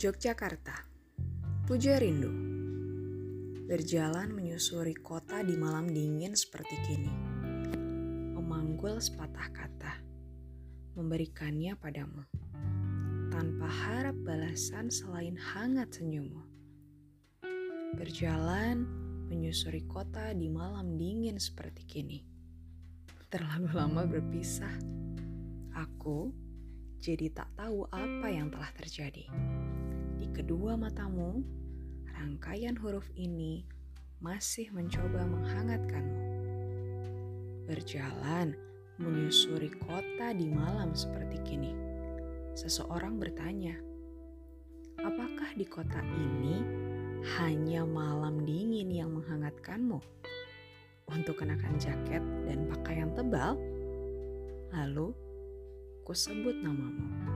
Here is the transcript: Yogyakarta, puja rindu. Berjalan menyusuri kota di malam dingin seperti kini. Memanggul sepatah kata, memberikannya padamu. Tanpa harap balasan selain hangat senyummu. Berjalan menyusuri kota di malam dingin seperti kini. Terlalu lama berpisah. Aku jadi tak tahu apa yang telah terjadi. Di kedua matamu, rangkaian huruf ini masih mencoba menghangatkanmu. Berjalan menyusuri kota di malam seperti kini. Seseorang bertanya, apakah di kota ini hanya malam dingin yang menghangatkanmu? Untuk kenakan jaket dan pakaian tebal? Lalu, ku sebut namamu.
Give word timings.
Yogyakarta, 0.00 0.72
puja 1.68 2.00
rindu. 2.00 2.32
Berjalan 3.68 4.32
menyusuri 4.32 4.96
kota 4.96 5.44
di 5.44 5.60
malam 5.60 5.92
dingin 5.92 6.32
seperti 6.32 6.72
kini. 6.88 7.12
Memanggul 8.32 8.96
sepatah 8.96 9.52
kata, 9.52 10.00
memberikannya 10.96 11.76
padamu. 11.76 12.24
Tanpa 13.28 13.68
harap 13.68 14.16
balasan 14.24 14.88
selain 14.88 15.36
hangat 15.36 16.00
senyummu. 16.00 16.48
Berjalan 18.00 18.88
menyusuri 19.28 19.84
kota 19.84 20.32
di 20.32 20.48
malam 20.48 20.96
dingin 20.96 21.36
seperti 21.36 21.84
kini. 21.84 22.24
Terlalu 23.28 23.68
lama 23.76 24.08
berpisah. 24.08 24.80
Aku 25.76 26.32
jadi 27.04 27.28
tak 27.36 27.52
tahu 27.52 27.84
apa 27.92 28.32
yang 28.32 28.48
telah 28.48 28.72
terjadi. 28.72 29.28
Di 30.20 30.28
kedua 30.28 30.76
matamu, 30.76 31.40
rangkaian 32.12 32.76
huruf 32.76 33.08
ini 33.16 33.64
masih 34.20 34.68
mencoba 34.68 35.24
menghangatkanmu. 35.24 36.20
Berjalan 37.64 38.52
menyusuri 39.00 39.72
kota 39.80 40.36
di 40.36 40.44
malam 40.44 40.92
seperti 40.92 41.40
kini. 41.40 41.72
Seseorang 42.52 43.16
bertanya, 43.16 43.80
apakah 45.00 45.56
di 45.56 45.64
kota 45.64 46.04
ini 46.04 46.60
hanya 47.40 47.88
malam 47.88 48.44
dingin 48.44 48.92
yang 48.92 49.16
menghangatkanmu? 49.16 50.04
Untuk 51.08 51.40
kenakan 51.40 51.80
jaket 51.80 52.20
dan 52.44 52.68
pakaian 52.68 53.08
tebal? 53.16 53.56
Lalu, 54.68 55.16
ku 56.04 56.12
sebut 56.12 56.60
namamu. 56.60 57.29